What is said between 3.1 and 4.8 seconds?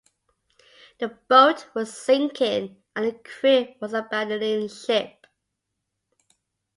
crew was abandoning